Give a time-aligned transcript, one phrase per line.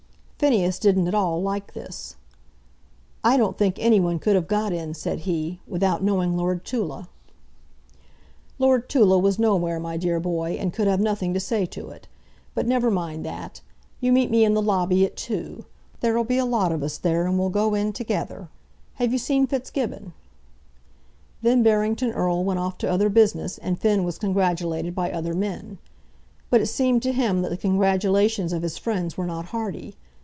[0.43, 2.15] Phineas didn't at all like this.
[3.23, 7.09] "I don't think any one could have got in," said he, "without knowing Lord Tulla."
[8.57, 12.07] "Lord Tulla was nowhere, my dear boy, and could have nothing to say to it.
[12.55, 13.61] But never mind that.
[13.99, 15.65] You meet me in the lobby at two.
[15.99, 18.49] There'll be a lot of us there, and we'll go in together.
[18.95, 20.11] Have you seen Fitzgibbon?"
[21.43, 25.77] Then Barrington Erle went off to other business, and Finn was congratulated by other men.
[26.49, 29.93] But it seemed to him that the congratulations of his friends were not hearty.